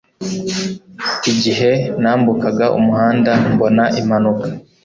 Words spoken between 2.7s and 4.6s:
umuhanda, mbona impanuka.